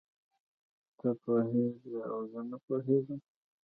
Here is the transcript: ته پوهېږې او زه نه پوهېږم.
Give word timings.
ته 0.97 1.07
پوهېږې 1.21 1.95
او 2.11 2.19
زه 2.31 2.41
نه 2.49 2.57
پوهېږم. 2.65 3.19